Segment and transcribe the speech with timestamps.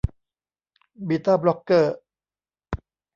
[1.07, 1.95] บีต้าบล็อคเกอร์